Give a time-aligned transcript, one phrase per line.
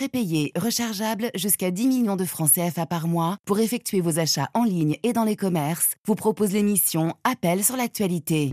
[0.00, 4.64] prépayé, rechargeable jusqu'à 10 millions de francs CFA par mois pour effectuer vos achats en
[4.64, 8.50] ligne et dans les commerces, vous propose l'émission Appel sur l'actualité.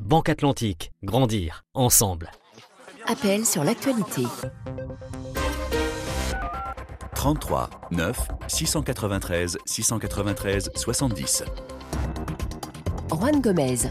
[0.00, 2.30] Banque Atlantique, grandir ensemble.
[3.04, 4.22] Appel sur l'actualité.
[7.14, 11.44] 33 9 693 693 70.
[13.10, 13.90] Juan Gomez.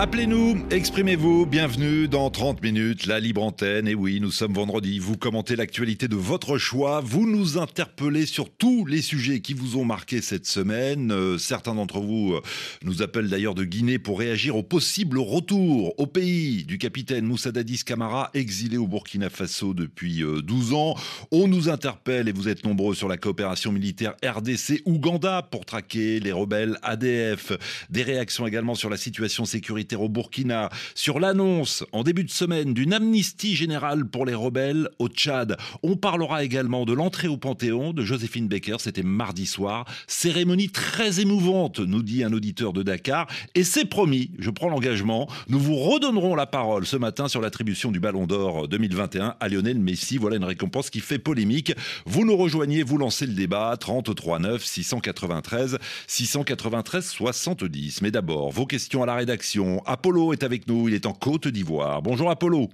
[0.00, 3.88] Appelez-nous, exprimez-vous, bienvenue dans 30 minutes, la libre antenne.
[3.88, 8.48] Et oui, nous sommes vendredi, vous commentez l'actualité de votre choix, vous nous interpellez sur
[8.48, 11.10] tous les sujets qui vous ont marqué cette semaine.
[11.10, 12.40] Euh, certains d'entre vous euh,
[12.84, 17.50] nous appellent d'ailleurs de Guinée pour réagir au possible retour au pays du capitaine Moussa
[17.50, 20.94] Dadis Camara, exilé au Burkina Faso depuis 12 euh, ans.
[21.32, 26.30] On nous interpelle, et vous êtes nombreux, sur la coopération militaire RDC-Ouganda pour traquer les
[26.30, 27.50] rebelles ADF.
[27.90, 32.74] Des réactions également sur la situation sécuritaire au Burkina, sur l'annonce en début de semaine
[32.74, 35.56] d'une amnistie générale pour les rebelles au Tchad.
[35.82, 39.84] On parlera également de l'entrée au Panthéon de Joséphine Baker, c'était mardi soir.
[40.06, 43.26] Cérémonie très émouvante, nous dit un auditeur de Dakar.
[43.54, 47.90] Et c'est promis, je prends l'engagement, nous vous redonnerons la parole ce matin sur l'attribution
[47.90, 50.18] du Ballon d'Or 2021 à Lionel Messi.
[50.18, 51.72] Voilà une récompense qui fait polémique.
[52.06, 58.02] Vous nous rejoignez, vous lancez le débat 33 9 693 693 70.
[58.02, 61.48] Mais d'abord, vos questions à la rédaction Apollo est avec nous, il est en Côte
[61.48, 62.02] d'Ivoire.
[62.02, 62.68] Bonjour Apollo.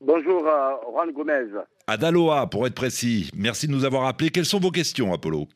[0.00, 1.46] Bonjour euh, Juan Gomez.
[1.86, 3.30] À Daloa, pour être précis.
[3.36, 4.30] Merci de nous avoir appelés.
[4.30, 5.46] Quelles sont vos questions, Apollo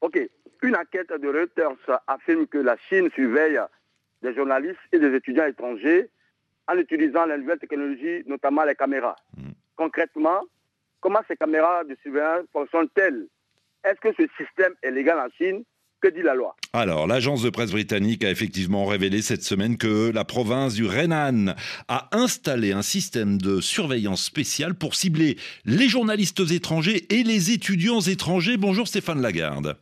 [0.00, 0.18] Ok.
[0.62, 3.58] Une enquête de Reuters affirme que la Chine surveille
[4.22, 6.08] des journalistes et des étudiants étrangers
[6.68, 9.16] en utilisant la nouvelle technologie, notamment les caméras.
[9.36, 9.50] Hmm.
[9.74, 10.42] Concrètement,
[11.00, 13.26] comment ces caméras de surveillance fonctionnent-elles?
[13.84, 15.64] Est-ce que ce système est légal en Chine?
[16.02, 20.10] Que dit la loi Alors, l'agence de presse britannique a effectivement révélé cette semaine que
[20.10, 21.54] la province du Renan
[21.88, 28.00] a installé un système de surveillance spéciale pour cibler les journalistes étrangers et les étudiants
[28.00, 28.56] étrangers.
[28.56, 29.76] Bonjour Stéphane Lagarde.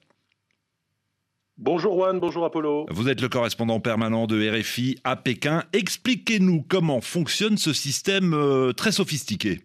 [1.57, 2.87] Bonjour Juan, bonjour Apollo.
[2.91, 5.65] Vous êtes le correspondant permanent de RFI à Pékin.
[5.73, 9.61] Expliquez-nous comment fonctionne ce système euh, très sophistiqué.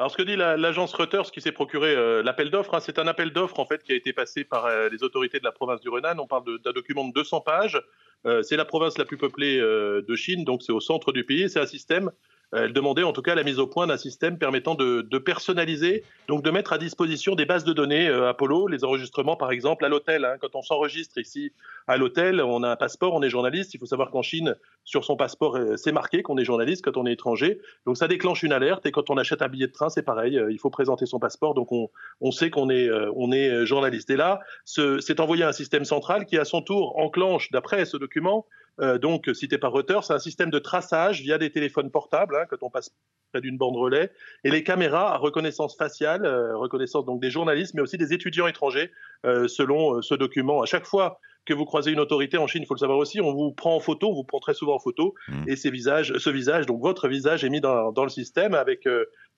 [0.00, 3.06] Alors, ce que dit l'agence Reuters qui s'est procuré euh, l'appel d'offres, hein, c'est un
[3.06, 5.82] appel d'offres en fait qui a été passé par euh, les autorités de la province
[5.82, 6.18] du Renan.
[6.18, 7.78] On parle d'un document de 200 pages.
[8.24, 11.50] Euh, c'est la province la plus peuplée de Chine, donc c'est au centre du pays.
[11.50, 12.12] C'est un système
[12.52, 16.42] elle demandait en tout cas la mise au point d'un système permettant de, personnaliser, donc
[16.42, 19.88] de mettre à disposition des bases de données euh, Apollo, les enregistrements par exemple à
[19.88, 20.24] l'hôtel.
[20.24, 20.36] Hein.
[20.40, 21.52] quand on s'enregistre ici
[21.86, 23.74] à l'hôtel, on a un passeport, on est journaliste.
[23.74, 26.96] Il faut savoir qu'en Chine, sur son passeport, euh, c'est marqué qu'on est journaliste quand
[26.96, 27.60] on est étranger.
[27.86, 30.38] Donc ça déclenche une alerte et quand on achète un billet de train, c'est pareil.
[30.38, 31.88] Euh, il faut présenter son passeport, donc on,
[32.20, 34.10] on sait qu'on est, on est journaliste.
[34.10, 38.46] Et là, c'est envoyé un système central qui à son tour enclenche, d'après ce document,
[38.80, 42.46] euh, donc cité par Reuters, c'est un système de traçage via des téléphones portables hein,
[42.48, 42.90] quand on passe
[43.32, 44.10] près d'une bande relais
[44.44, 48.46] et les caméras à reconnaissance faciale, euh, reconnaissance donc des journalistes, mais aussi des étudiants
[48.46, 48.90] étrangers,
[49.24, 50.62] euh, selon ce document.
[50.62, 53.20] À chaque fois que vous croisez une autorité en Chine, il faut le savoir aussi,
[53.20, 55.44] on vous prend en photo, on vous prend très souvent en photo, mmh.
[55.48, 58.86] et ces visages, ce visage, donc votre visage est mis dans, dans le système avec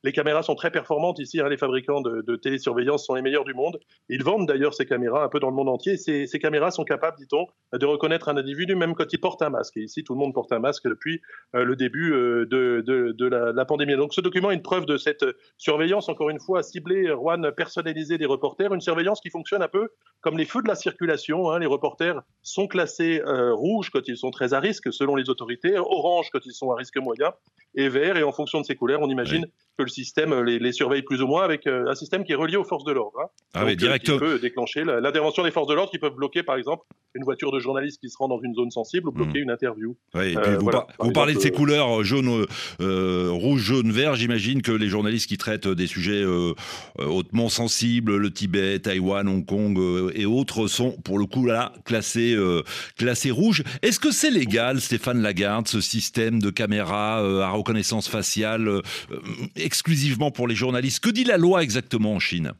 [0.04, 1.40] les caméras sont très performantes ici.
[1.40, 3.78] Hein, les fabricants de, télésurveillance sont les meilleurs du monde.
[4.08, 5.96] Ils vendent d'ailleurs ces caméras un peu dans le monde entier.
[5.96, 7.46] Ces, caméras sont capables, dit-on,
[7.76, 9.76] de reconnaître un individu même quand il porte un masque.
[9.76, 11.20] Et ici, tout le monde porte un masque depuis
[11.54, 13.96] euh, le début euh, de, de, la, pandémie.
[13.96, 15.24] Donc ce document est une preuve de cette
[15.56, 18.74] surveillance, encore une fois, ciblée, Juan, personnalisée des reporters.
[18.74, 19.90] Une surveillance qui fonctionne un peu
[20.20, 21.50] comme les feux de la circulation.
[21.50, 21.60] Hein.
[21.60, 25.78] Les reporters sont classés euh, rouges quand ils sont très à risque, selon les autorités,
[25.78, 27.32] orange quand ils sont à risque moyen,
[27.74, 28.16] et vert.
[28.16, 29.46] Et en fonction de ces couleurs, on imagine
[29.78, 32.36] que le système les, les, surveille plus ou moins avec euh, un système qui est
[32.36, 33.18] relié aux forces de l'ordre.
[33.20, 33.28] Hein.
[33.54, 34.18] Ah oui, directement.
[34.18, 36.84] Qui peut déclencher l'intervention des forces de l'ordre qui peuvent bloquer, par exemple,
[37.14, 39.44] une voiture de journaliste qui se rend dans une zone sensible ou bloquer hmm.
[39.44, 39.96] une interview.
[40.14, 42.46] Oui, et puis euh, vous, vous parlez de ces couleurs euh, jaune,
[42.78, 44.14] rouge, jaune, vert.
[44.14, 46.24] J'imagine que les journalistes qui traitent des sujets
[46.98, 49.78] hautement sensibles, le Tibet, Taïwan, Hong Kong
[50.14, 52.36] et autres, sont pour le coup là classés,
[52.96, 53.62] classés rouges.
[53.82, 58.82] Est-ce que c'est légal, Stéphane Lagarde, ce système de caméra à reconnaissance faciale
[59.64, 61.02] exclusivement pour les journalistes.
[61.02, 62.52] Que dit la loi exactement en Chine?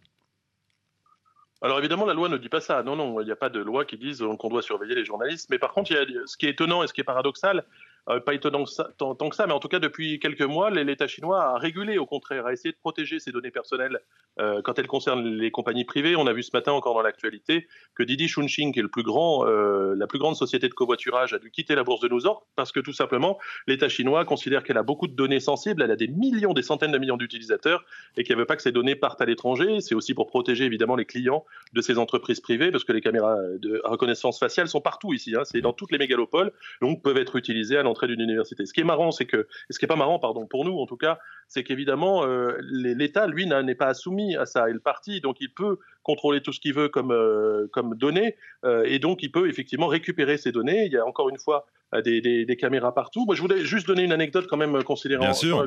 [1.62, 2.82] Alors évidemment, la loi ne dit pas ça.
[2.82, 5.49] Non, non, il n'y a pas de loi qui dise qu'on doit surveiller les journalistes.
[5.49, 7.64] Mais par contre, il y a, ce qui est étonnant et ce qui est paradoxal,
[8.08, 8.64] euh, pas étonnant
[8.99, 12.06] tant, que ça, mais en tout cas depuis quelques mois, l'État chinois a régulé, au
[12.06, 14.00] contraire, a essayé de protéger ses données personnelles
[14.40, 16.16] euh, quand elles concernent les compagnies privées.
[16.16, 19.04] On a vu ce matin encore dans l'actualité que Didi Chunshin, qui est le plus
[19.04, 22.20] grand, euh, la plus grande société de covoiturage, a dû quitter la bourse de New
[22.20, 23.38] York parce que tout simplement
[23.69, 26.93] l'État chinois considère qu'elle a beaucoup de données sensibles, elle a des millions, des centaines
[26.93, 27.84] de millions d'utilisateurs
[28.16, 29.81] et qu'elle veut pas que ces données partent à l'étranger.
[29.81, 33.37] C'est aussi pour protéger évidemment les clients de ces entreprises privées parce que les caméras
[33.60, 35.37] de reconnaissance faciale sont partout ici.
[35.37, 35.44] Hein.
[35.44, 38.64] C'est dans toutes les mégalopoles, donc peuvent être utilisées à l'entrée d'une université.
[38.64, 40.86] Ce qui est marrant, c'est que, ce qui est pas marrant, pardon, pour nous en
[40.86, 44.70] tout cas, c'est qu'évidemment, euh, l'État, lui, n'est pas soumis à ça.
[44.70, 48.37] Et le parti, donc, il peut contrôler tout ce qu'il veut comme, euh, comme données,
[48.64, 50.87] euh, et donc il peut effectivement récupérer ces données.
[50.87, 51.66] Il y a encore une fois
[52.04, 53.26] des, des, des, caméras partout.
[53.26, 55.66] Moi, je voulais juste donner une anecdote quand même considérant, euh,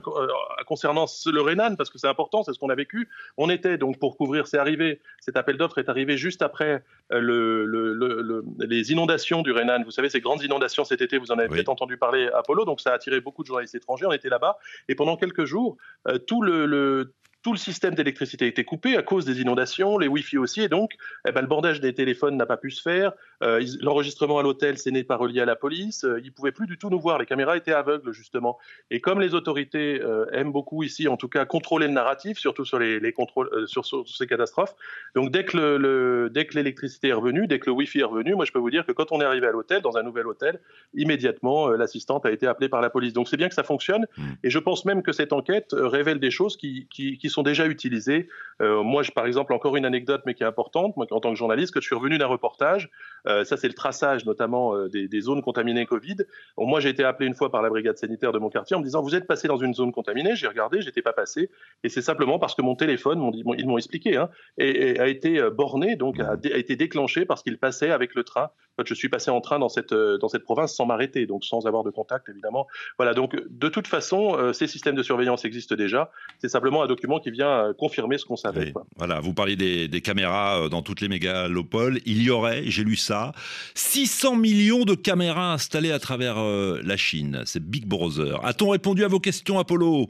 [0.66, 3.10] concernant le Renan, parce que c'est important, c'est ce qu'on a vécu.
[3.38, 7.66] On était donc pour couvrir, c'est arrivé, cet appel d'offres est arrivé juste après le,
[7.66, 9.84] le, le, les inondations du Renan.
[9.84, 12.82] Vous savez, ces grandes inondations cet été, vous en avez peut-être entendu parler, Apollo, donc
[12.82, 14.08] ça a attiré beaucoup de journalistes étrangers.
[14.08, 14.58] On était là-bas,
[14.90, 15.78] et pendant quelques jours,
[16.26, 17.14] tout le,
[17.46, 20.68] tout le système d'électricité a été coupé à cause des inondations, les Wi-Fi aussi, et
[20.68, 20.94] donc
[21.28, 23.12] eh ben, le bordage des téléphones n'a pas pu se faire.
[23.44, 26.06] Euh, L'enregistrement à l'hôtel, ce n'est pas relié à la police.
[26.06, 27.20] Euh, ils pouvaient plus du tout nous voir.
[27.20, 28.58] Les caméras étaient aveugles justement.
[28.90, 32.66] Et comme les autorités euh, aiment beaucoup ici, en tout cas, contrôler le narratif, surtout
[32.66, 34.74] sur les, les contrôles, euh, sur, sur, ces catastrophes.
[35.14, 38.06] Donc dès que le, le dès que l'électricité est revenue, dès que le Wi-Fi est
[38.06, 40.02] revenu, moi je peux vous dire que quand on est arrivé à l'hôtel, dans un
[40.02, 40.60] nouvel hôtel,
[40.96, 43.14] immédiatement l'assistante a été appelée par la police.
[43.14, 44.08] Donc c'est bien que ça fonctionne.
[44.18, 44.24] Mmh.
[44.44, 47.66] Et je pense même que cette enquête révèle des choses qui, qui, qui sont déjà
[47.66, 48.28] utilisés.
[48.62, 51.30] Euh, moi, je, par exemple, encore une anecdote, mais qui est importante, moi, en tant
[51.30, 52.90] que journaliste, que je suis revenu d'un reportage,
[53.28, 56.18] euh, ça c'est le traçage notamment euh, des, zones contaminées Covid.
[56.58, 58.86] Moi, j'ai été appelé une fois par la brigade sanitaire de mon quartier en me
[58.86, 61.50] disant, vous êtes passé dans une zone contaminée, j'ai regardé, j'étais pas passé,
[61.84, 64.30] et c'est simplement parce que mon téléphone, ils m'ont expliqué, hein,
[64.60, 68.94] a été borné, donc a, été déclenché parce qu'il passait avec le train quand je
[68.94, 71.92] suis passé en train dans cette, dans cette province sans m'arrêter, donc sans avoir de
[71.92, 72.68] contact évidemment.
[72.98, 76.12] Voilà, donc de toute façon, ces systèmes de surveillance existent déjà.
[76.40, 78.72] C'est simplement un document qui vient confirmer ce qu'on savait.
[78.72, 78.86] Quoi.
[78.98, 82.00] Voilà, vous parliez des, des, caméras euh, dans toutes les mégalopoles.
[82.06, 83.32] Il y aurait, j'ai lu ça,
[83.76, 87.42] 600 millions de caméras installées à travers euh, la Chine.
[87.46, 88.44] C'est Big Brother.
[88.46, 90.10] A-t-on répondu à vos questions, Apollo?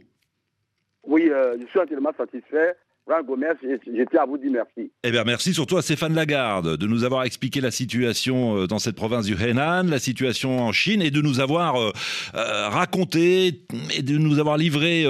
[1.04, 2.76] Oui, euh, je suis entièrement satisfait.
[3.08, 4.92] Franck Gomez, je à vous dire merci.
[5.04, 8.80] Eh bien, merci surtout à Stéphane Lagarde de nous avoir expliqué la situation euh, dans
[8.80, 11.92] cette province du Henan, la situation en Chine et de nous avoir euh,
[12.34, 13.62] euh, raconté
[13.96, 15.06] et de nous avoir livré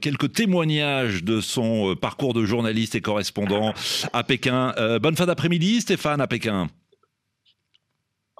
[0.00, 3.72] quelques témoignages de son parcours de journaliste et correspondant
[4.12, 4.72] à Pékin.
[5.00, 6.68] Bonne fin d'après-midi, Stéphane, à Pékin.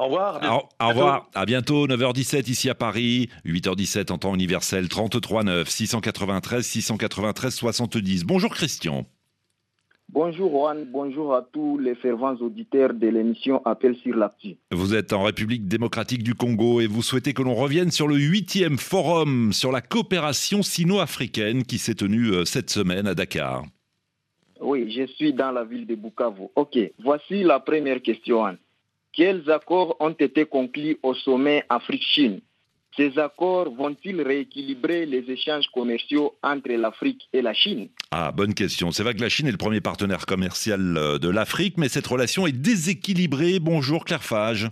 [0.01, 0.43] Au revoir.
[0.43, 1.29] Alors, au revoir.
[1.35, 1.87] À bientôt.
[1.87, 3.29] 9h17 ici à Paris.
[3.45, 4.89] 8h17 en temps universel.
[4.89, 8.25] 33 9 693 693 70.
[8.25, 9.05] Bonjour Christian.
[10.09, 14.57] Bonjour Juan, bonjour à tous les fervents auditeurs de l'émission Appel sur l'actu.
[14.73, 18.17] Vous êtes en République démocratique du Congo et vous souhaitez que l'on revienne sur le
[18.17, 23.65] huitième forum sur la coopération sino-africaine qui s'est tenu cette semaine à Dakar.
[24.61, 26.49] Oui, je suis dans la ville de Bukavu.
[26.57, 28.45] Ok, voici la première question.
[28.45, 28.57] Anne.
[29.13, 32.41] Quels accords ont été conclus au sommet Afrique-Chine
[32.97, 37.89] Ces accords vont-ils rééquilibrer les échanges commerciaux entre l'Afrique et la Chine?
[38.13, 38.93] Ah, bonne question.
[38.93, 42.47] C'est vrai que la Chine est le premier partenaire commercial de l'Afrique, mais cette relation
[42.47, 43.59] est déséquilibrée.
[43.59, 44.69] Bonjour Claire Fage.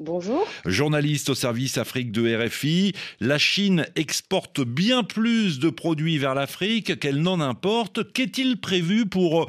[0.00, 0.48] Bonjour.
[0.64, 6.98] Journaliste au service Afrique de RFI, la Chine exporte bien plus de produits vers l'Afrique
[6.98, 8.12] qu'elle n'en importe.
[8.12, 9.48] Qu'est-il prévu pour,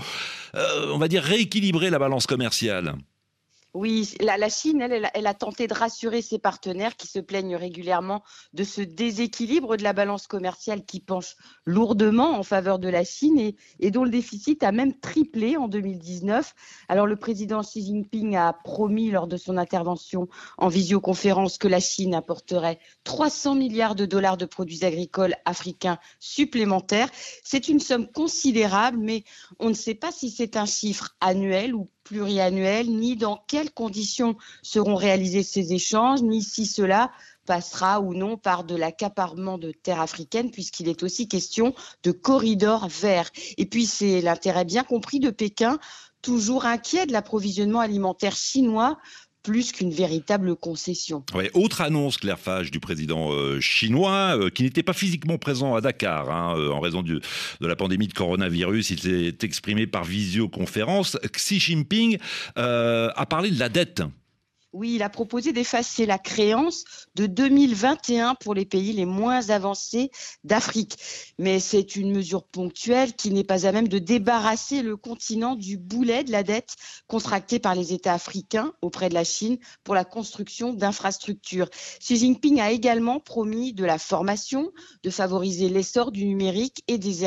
[0.54, 2.94] euh, on va dire, rééquilibrer la balance commerciale?
[3.74, 8.24] Oui, la, Chine, elle, elle, a tenté de rassurer ses partenaires qui se plaignent régulièrement
[8.54, 11.36] de ce déséquilibre de la balance commerciale qui penche
[11.66, 15.68] lourdement en faveur de la Chine et, et, dont le déficit a même triplé en
[15.68, 16.54] 2019.
[16.88, 20.28] Alors le président Xi Jinping a promis lors de son intervention
[20.60, 27.10] en visioconférence que la Chine apporterait 300 milliards de dollars de produits agricoles africains supplémentaires.
[27.44, 29.24] C'est une somme considérable, mais
[29.60, 34.36] on ne sait pas si c'est un chiffre annuel ou pluriannuel, ni dans quelles conditions
[34.62, 37.12] seront réalisés ces échanges, ni si cela
[37.46, 42.88] passera ou non par de l'accaparement de terres africaines, puisqu'il est aussi question de corridors
[42.88, 43.30] verts.
[43.58, 45.80] Et puis c'est l'intérêt bien compris de Pékin,
[46.22, 48.98] toujours inquiet de l'approvisionnement alimentaire chinois
[49.44, 51.24] plus qu'une véritable concession.
[51.54, 55.82] Autre annonce, Claire Fage, du président euh, chinois, euh, qui n'était pas physiquement présent à
[55.82, 57.22] Dakar hein, euh, en raison de
[57.60, 58.90] la pandémie de coronavirus.
[58.92, 61.18] Il s'est exprimé par visioconférence.
[61.36, 62.18] Xi Jinping
[62.56, 64.02] a parlé de la dette
[64.74, 66.84] oui, il a proposé d'effacer la créance
[67.16, 70.10] de 2021 pour les pays les moins avancés
[70.44, 70.98] d'Afrique.
[71.38, 75.78] Mais c'est une mesure ponctuelle qui n'est pas à même de débarrasser le continent du
[75.78, 76.76] boulet de la dette
[77.08, 81.70] contractée par les États africains auprès de la Chine pour la construction d'infrastructures.
[82.00, 84.72] Xi Jinping a également promis de la formation,
[85.04, 87.26] de favoriser l'essor du numérique et des,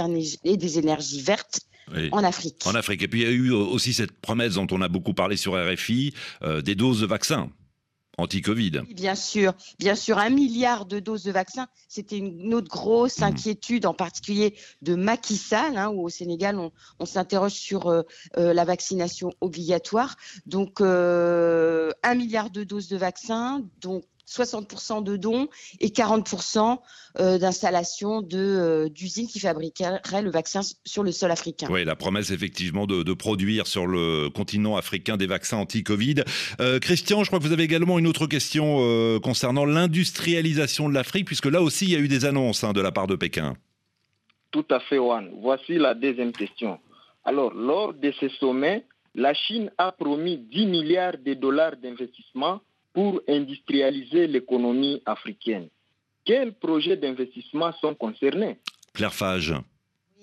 [0.79, 1.61] énergies vertes
[1.95, 2.09] oui.
[2.13, 2.67] en Afrique.
[2.67, 3.03] En Afrique.
[3.03, 5.55] Et puis il y a eu aussi cette promesse dont on a beaucoup parlé sur
[5.55, 7.51] RFI, euh, des doses de vaccins
[8.19, 8.83] anti-Covid.
[8.95, 13.25] Bien sûr, bien sûr, un milliard de doses de vaccins, c'était une autre grosse mmh.
[13.25, 18.03] inquiétude, en particulier de Macky Sall, hein, où au Sénégal, on, on s'interroge sur euh,
[18.39, 20.17] euh, la vaccination obligatoire.
[20.47, 25.49] Donc, euh, un milliard de doses de vaccins, donc 60% de dons
[25.81, 26.79] et 40%
[27.19, 31.69] euh, d'installation de, d'usines qui fabriqueraient le vaccin sur le sol africain.
[31.71, 36.17] Oui, la promesse effectivement de, produire sur le continent africain des vaccins anti-Covid.
[36.81, 41.47] Christian, je crois que vous avez également une autre question concernant l'industrialisation de l'Afrique, puisque
[41.47, 43.57] là aussi il y a eu des annonces hein, de la part de Pékin.
[44.51, 45.31] Tout à fait, Juan.
[45.41, 46.79] Voici la deuxième question.
[47.25, 52.61] Alors, lors de ce sommet, la Chine a promis 10 milliards de dollars d'investissement
[52.97, 55.69] pour industrialiser l'économie africaine.
[56.25, 58.59] Quels projets d'investissement sont concernés?
[58.95, 59.53] Claire Fage.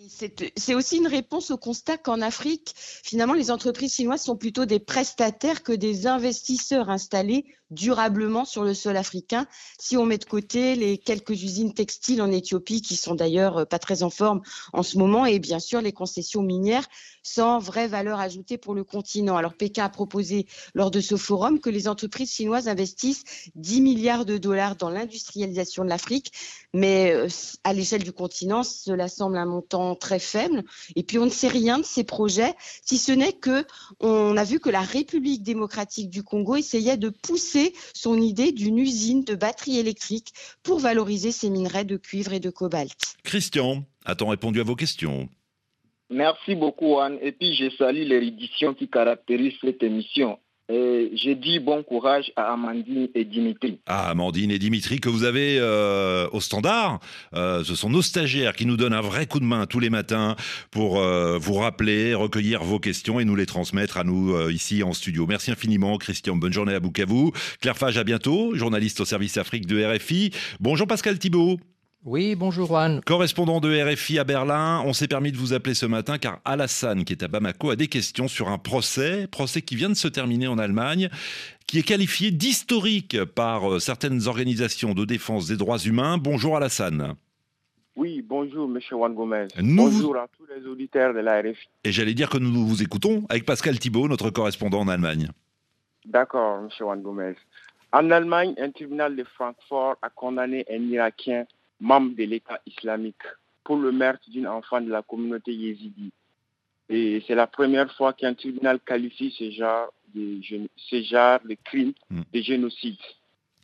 [0.08, 4.80] C'est aussi une réponse au constat qu'en Afrique, finalement, les entreprises chinoises sont plutôt des
[4.80, 9.48] prestataires que des investisseurs installés durablement sur le sol africain.
[9.80, 13.66] Si on met de côté les quelques usines textiles en Éthiopie qui sont d'ailleurs euh,
[13.66, 14.42] pas très en forme
[14.74, 16.88] en ce moment et bien sûr les concessions minières
[17.24, 19.38] sans vraie valeur ajoutée pour le continent.
[19.38, 23.24] Alors Pékin a proposé lors de ce forum que les entreprises chinoises investissent
[23.56, 26.32] 10 milliards de dollars dans l'industrialisation de l'Afrique,
[26.74, 27.28] mais euh,
[27.64, 30.64] à l'échelle du continent, cela semble un montant très faible.
[30.96, 32.54] Et puis on ne sait rien de ces projets,
[32.86, 33.66] si ce n'est que
[34.02, 37.63] on a vu que la République démocratique du Congo essayait de pousser
[37.94, 42.50] son idée d'une usine de batteries électriques pour valoriser ces minerais de cuivre et de
[42.50, 43.16] cobalt.
[43.24, 45.30] Christian, a-t-on répondu à vos questions
[46.10, 47.18] Merci beaucoup Anne.
[47.22, 50.38] Et puis je salue l'érudition qui caractérise cette émission.
[50.70, 53.80] J'ai dit bon courage à Amandine et Dimitri.
[53.86, 57.00] Ah, Amandine et Dimitri que vous avez euh, au standard.
[57.34, 59.90] Euh, ce sont nos stagiaires qui nous donnent un vrai coup de main tous les
[59.90, 60.36] matins
[60.72, 64.94] pour euh, vous rappeler, recueillir vos questions et nous les transmettre à nous ici en
[64.94, 65.26] studio.
[65.28, 66.36] Merci infiniment, Christian.
[66.36, 67.32] Bonne journée à Bukavu.
[67.62, 68.56] Claire Fage, à bientôt.
[68.56, 70.32] Journaliste au service Afrique de RFI.
[70.60, 71.60] Bonjour Pascal Thibault.
[72.06, 73.00] Oui, bonjour Juan.
[73.06, 77.06] Correspondant de RFI à Berlin, on s'est permis de vous appeler ce matin car Alassane,
[77.06, 80.10] qui est à Bamako, a des questions sur un procès, procès qui vient de se
[80.10, 81.08] terminer en Allemagne,
[81.66, 86.18] qui est qualifié d'historique par euh, certaines organisations de défense des droits humains.
[86.18, 87.16] Bonjour Alassane.
[87.96, 89.48] Oui, bonjour Monsieur Juan Gomez.
[89.62, 91.70] bonjour à tous les auditeurs de la RFI.
[91.86, 95.30] Et j'allais dire que nous vous écoutons avec Pascal Thibault, notre correspondant en Allemagne.
[96.06, 97.36] D'accord, Monsieur Juan Gomez.
[97.94, 101.46] En Allemagne, un tribunal de Francfort a condamné un Irakien
[101.80, 103.24] membre de l'État islamique
[103.64, 106.12] pour le meurtre d'une enfant de la communauté yézidi.
[106.90, 110.40] Et c'est la première fois qu'un tribunal qualifie ce genre de,
[110.78, 112.22] ce genre de crime mm.
[112.34, 112.98] de génocide.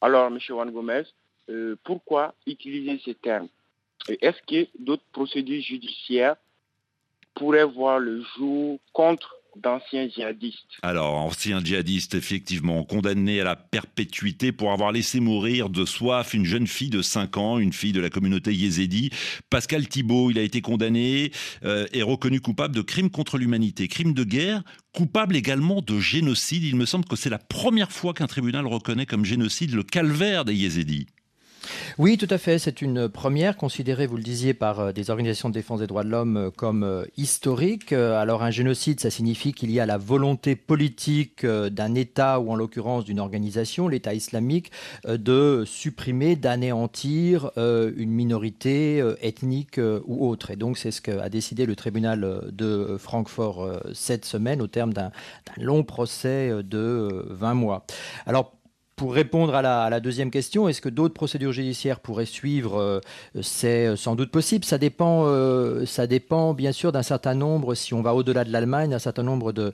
[0.02, 0.40] Alors, M.
[0.40, 1.04] Juan Gomez,
[1.50, 3.50] euh, pourquoi utiliser ces termes
[4.08, 6.36] Est-ce que d'autres procédures judiciaires
[7.36, 10.80] pourraient voir le jour contre d'anciens djihadistes.
[10.82, 16.46] Alors, anciens djihadistes, effectivement, condamnés à la perpétuité pour avoir laissé mourir de soif une
[16.46, 19.10] jeune fille de 5 ans, une fille de la communauté yézédi.
[19.50, 21.32] Pascal Thibault, il a été condamné
[21.64, 24.64] euh, et reconnu coupable de crimes contre l'humanité, crimes de guerre,
[24.94, 26.64] coupable également de génocide.
[26.64, 30.46] Il me semble que c'est la première fois qu'un tribunal reconnaît comme génocide le calvaire
[30.46, 31.08] des yézédis.
[31.98, 32.60] Oui, tout à fait.
[32.60, 36.04] C'est une première considérée, vous le disiez, par euh, des organisations de défense des droits
[36.04, 37.94] de l'homme euh, comme euh, historique.
[37.94, 42.56] Alors un génocide, ça signifie qu'il y a la volonté politique d'un État ou en
[42.56, 44.72] l'occurrence d'une organisation, l'État islamique,
[45.08, 50.52] de supprimer, d'anéantir une minorité ethnique ou autre.
[50.52, 55.12] Et donc c'est ce qu'a décidé le tribunal de Francfort cette semaine au terme d'un
[55.58, 57.86] long procès de 20 mois.
[58.26, 58.59] Alors
[59.00, 63.00] pour répondre à la, deuxième question, est-ce que d'autres procédures judiciaires pourraient suivre euh,
[63.42, 64.66] C'est euh, sans doute possible.
[64.66, 68.52] Ça dépend, euh, ça dépend bien sûr d'un certain nombre, si on va au-delà de
[68.52, 69.72] l'Allemagne, d'un certain nombre de,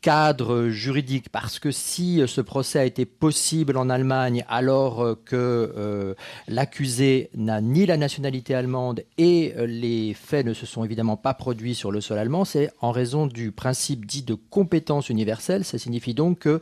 [0.00, 1.28] cadres juridiques.
[1.28, 6.14] Parce que si ce procès a été possible en Allemagne alors que
[6.48, 11.74] l'accusé n'a ni la nationalité allemande et les faits ne se sont évidemment pas produits
[11.74, 15.64] sur le sol allemand, c'est en raison du principe dit de compétence universelle.
[15.64, 16.60] Ça signifie donc que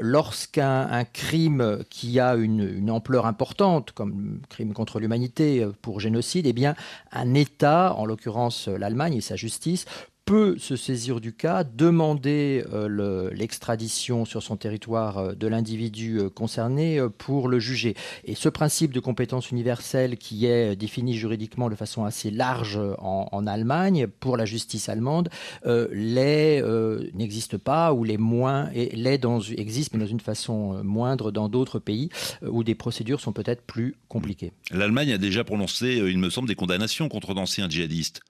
[0.00, 6.52] lorsqu'un crime qui a une, ampleur importante, comme crime contre l'humanité euh, pour génocide, eh
[6.52, 6.74] bien,
[7.12, 9.86] un État, en l'occurrence l'Allemagne et sa justice,
[10.32, 16.30] peut se saisir du cas, demander euh, l'extradition sur son territoire euh, de l'individu euh,
[16.30, 17.94] concerné pour le juger.
[18.24, 23.46] Et ce principe de compétence universelle qui est défini juridiquement de façon assez large en,
[23.46, 25.28] Allemagne pour la justice allemande
[25.66, 31.80] n'existe pas ou les moins les dans, existe mais dans une façon moindre dans d'autres
[31.80, 32.08] pays
[32.46, 34.52] où des procédures sont peut-être plus compliquées.
[34.70, 38.22] L'Allemagne a déjà prononcé, il me semble, des condamnations contre d'anciens djihadistes.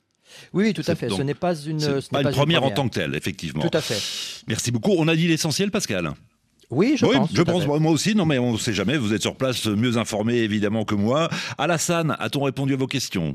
[0.52, 1.08] Oui, tout à fait.
[1.08, 3.62] ce n'est pas une, pas, une, première en tant que telle, effectivement.
[3.62, 4.00] Tout à fait.
[4.48, 4.92] Merci beaucoup.
[4.96, 6.12] On a dit l'essentiel, Pascal.
[6.70, 7.30] Oui, je pense.
[7.32, 8.14] Je pense, moi aussi.
[8.14, 8.96] Non, mais on ne sait jamais.
[8.96, 11.28] Vous êtes sur place, mieux informé évidemment que moi.
[11.58, 13.34] Alassane, a-t-on répondu à vos questions?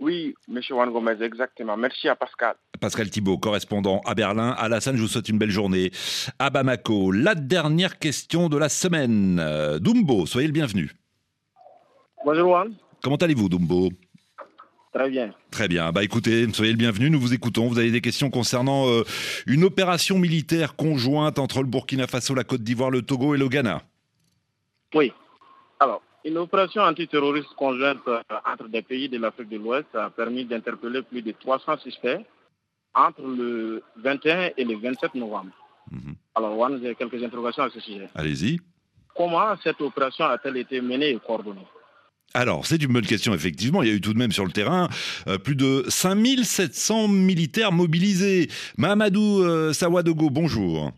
[0.00, 0.60] Oui, M.
[0.60, 1.76] Juan Gomez, exactement.
[1.76, 2.54] Merci à Pascal.
[2.80, 4.50] Pascal Thibault, correspondant à Berlin.
[4.58, 5.92] Alassane, je vous souhaite une belle journée.
[6.38, 9.38] À Bamako, la dernière question de la semaine.
[9.40, 10.90] Euh, Dumbo, soyez le bienvenu.
[12.24, 12.74] Bonjour Juan.
[13.02, 13.90] Comment allez-vous, Dumbo?
[14.94, 15.34] Très bien.
[15.50, 15.90] Très bien.
[15.90, 17.10] Bah écoutez, soyez le bienvenu.
[17.10, 17.66] Nous vous écoutons.
[17.66, 19.02] Vous avez des questions concernant euh,
[19.48, 23.48] une opération militaire conjointe entre le Burkina Faso, la Côte d'Ivoire, le Togo et le
[23.48, 23.82] Ghana.
[24.94, 25.12] Oui.
[25.80, 30.44] Alors, une opération antiterroriste conjointe euh, entre des pays de l'Afrique de l'Ouest a permis
[30.44, 32.24] d'interpeller plus de 300 suspects
[32.94, 35.50] entre le 21 et le 27 novembre.
[35.90, 36.14] Mhm.
[36.36, 38.08] Alors, Juan, j'ai quelques interrogations à ce sujet.
[38.14, 38.60] Allez-y.
[39.16, 41.66] Comment cette opération a-t-elle été menée et coordonnée?
[42.36, 43.84] Alors, c'est une bonne question, effectivement.
[43.84, 44.88] Il y a eu tout de même sur le terrain
[45.28, 48.50] euh, plus de 5700 militaires mobilisés.
[48.76, 50.92] Mahamadou euh, Sawadogo, bonjour.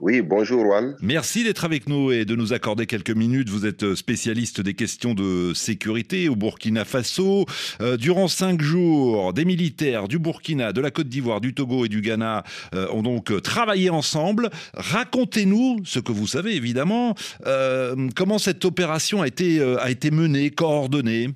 [0.00, 0.94] Oui, bonjour Juan.
[1.02, 3.48] Merci d'être avec nous et de nous accorder quelques minutes.
[3.48, 7.46] Vous êtes spécialiste des questions de sécurité au Burkina Faso.
[7.80, 11.88] Euh, durant cinq jours, des militaires du Burkina, de la Côte d'Ivoire, du Togo et
[11.88, 12.44] du Ghana
[12.76, 14.50] euh, ont donc travaillé ensemble.
[14.74, 20.50] Racontez-nous ce que vous savez évidemment, euh, comment cette opération a été, a été menée,
[20.50, 21.30] coordonnée?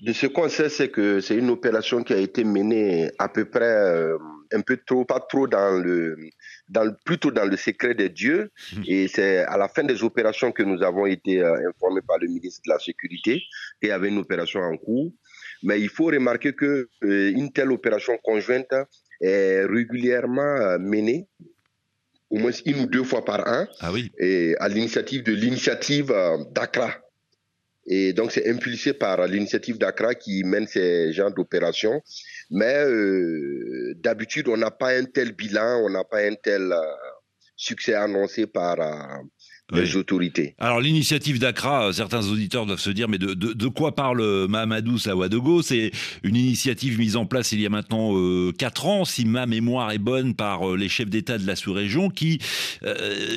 [0.00, 3.44] De ce qu'on sait, c'est que c'est une opération qui a été menée à peu
[3.44, 4.14] près
[4.52, 6.16] un peu trop, pas trop dans le,
[6.68, 8.50] dans plutôt dans le secret des dieux.
[8.74, 8.84] Mhm.
[8.86, 12.28] Et c'est à la fin des opérations que nous avons été euh, informés par le
[12.28, 13.42] ministre de la Sécurité
[13.80, 15.12] qu'il y avait une opération en cours.
[15.62, 18.74] Mais il faut remarquer que euh, une telle opération conjointe
[19.20, 21.28] est régulièrement euh, menée
[22.30, 24.10] au moins une ou deux fois par an, ah oui.
[24.18, 26.10] et à l'initiative de l'initiative
[26.52, 26.96] d'Accra.
[27.86, 32.00] Et donc, c'est impulsé par l'initiative d'Accra qui mène ces genres d'opérations.
[32.50, 36.80] Mais euh, d'habitude, on n'a pas un tel bilan, on n'a pas un tel euh,
[37.56, 39.22] succès annoncé par euh,
[39.72, 40.54] les autorités.
[40.58, 45.62] Alors l'initiative d'Accra, certains auditeurs doivent se dire mais de, de, quoi parle Mahamadou Sawadogo?
[45.62, 45.92] C'est
[46.22, 49.92] une initiative mise en place il y a maintenant euh, 4 ans, si ma mémoire
[49.92, 52.38] est bonne, par les chefs d'État de la sous-région, qui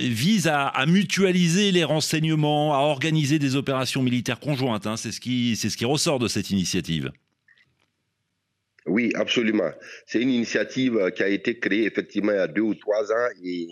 [0.01, 4.87] vise à, à, mutualiser les renseignements, à organiser des opérations militaires conjointes.
[4.87, 4.97] Hein.
[4.97, 7.11] C'est ce, qui, ce qui ressort de cette initiative.
[8.95, 9.71] Oui, absolument.
[10.07, 13.11] C'est une initiative euh, qui a été créée effectivement il y a deux ou trois
[13.11, 13.67] ans et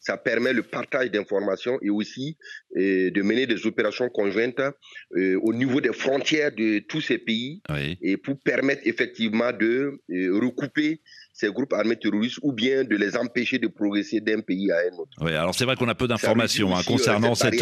[0.00, 2.36] ça permet le partage d'informations et aussi
[2.76, 7.62] euh, de mener des opérations conjointes euh, au niveau des frontières de tous ces pays
[8.02, 10.00] et pour permettre effectivement de
[10.40, 11.00] recouper
[11.34, 14.96] ces groupes armés terroristes ou bien de les empêcher de progresser d'un pays à un
[14.96, 15.10] autre.
[15.20, 17.60] Oui, alors c'est vrai qu'on a peu d'informations hein, concernant cette.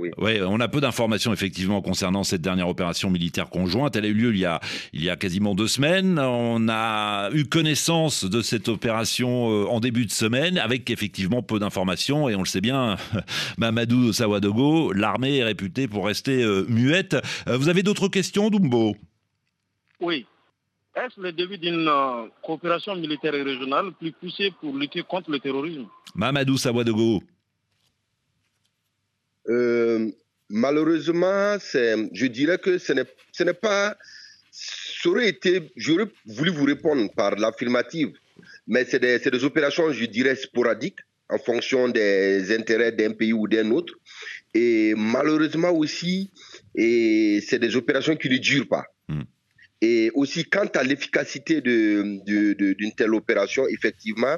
[0.00, 0.10] Oui.
[0.16, 3.94] Ouais, on a peu d'informations effectivement concernant cette dernière opération militaire conjointe.
[3.96, 4.60] Elle a eu lieu il y a,
[4.94, 6.18] il y a quasiment deux semaines.
[6.18, 11.58] On a eu connaissance de cette opération euh, en début de semaine avec effectivement peu
[11.58, 12.96] d'informations et on le sait bien,
[13.58, 17.14] Mamadou Sawadogo, l'armée est réputée pour rester euh, muette.
[17.46, 18.96] Euh, vous avez d'autres questions, Dumbo?
[20.00, 20.24] Oui.
[20.96, 25.38] Est-ce le début d'une euh, coopération militaire et régionale plus poussée pour lutter contre le
[25.38, 25.86] terrorisme?
[26.14, 27.22] Mamadou Sawadogo.
[29.50, 30.10] Euh,
[30.48, 33.94] malheureusement, je dirais que ce n'est pas.
[34.50, 35.70] Ça aurait été.
[35.76, 38.12] J'aurais voulu vous répondre par l'affirmative,
[38.66, 43.46] mais c'est des, des, opérations, je dirais, sporadiques en fonction des intérêts d'un pays ou
[43.46, 43.92] d'un autre.
[44.54, 46.30] Et malheureusement aussi,
[46.74, 48.86] c'est des opérations qui ne durent pas.
[49.08, 49.24] Hmm.
[49.82, 54.36] Et aussi, quant à l'efficacité d'une de, telle opération, effectivement,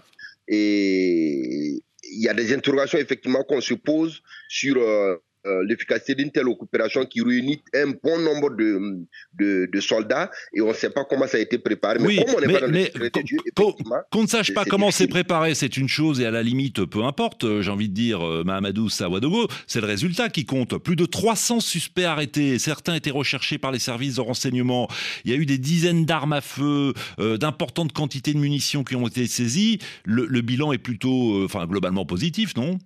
[0.49, 5.17] et il y a des interrogations effectivement qu'on se pose sur euh,
[5.49, 9.07] euh, l'efficacité d'une telle opération qui réunit un bon nombre de,
[9.39, 11.99] de, soldats et on ne sait pas comment ça a été préparé.
[12.01, 13.73] Mais comme on n'est pas dans
[14.11, 17.05] qu'on ne sache pas comment c'est préparé, c'est une chose et à la limite, peu
[17.05, 20.77] importe, euh, j'ai envie de dire, euh, Mahamadou Sawadogo, c'est le résultat qui compte.
[20.79, 24.89] Plus de 300 suspects arrêtés, certains étaient recherchés par les services de renseignement,
[25.25, 29.07] il y a eu des dizaines d'armes à feu, d'importantes quantités de munitions qui ont
[29.07, 29.79] été saisies.
[30.05, 32.79] Le, le bilan est plutôt, enfin, globalement positif, non?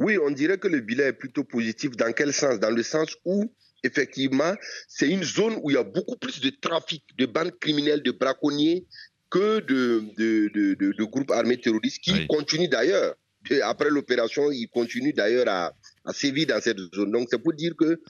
[0.00, 1.90] Oui, on dirait que le bilan est plutôt positif.
[1.92, 2.58] Dans quel sens?
[2.58, 3.52] Dans le sens où,
[3.84, 4.54] effectivement,
[4.88, 8.10] c'est une zone où il y a beaucoup plus de trafic, de bandes criminelles, de
[8.10, 8.86] braconniers
[9.28, 13.14] que de, de, groupes armés terroristes qui continuent d'ailleurs.
[13.62, 15.72] Après l'opération, ils continuent d'ailleurs à,
[16.04, 17.12] à sévir dans cette zone.
[17.12, 18.00] Donc c'est pour dire que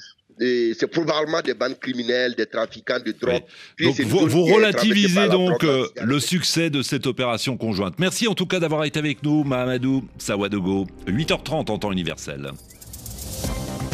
[0.40, 3.42] c'est probablement des bandes criminelles, des trafiquants de drogue.
[3.78, 7.98] Donc vous, relativisez donc euh, le succès de cette opération conjointe.
[7.98, 12.52] Merci en tout cas d'avoir été avec nous, Mahamadou Sawadogo, 8h30 en temps universel.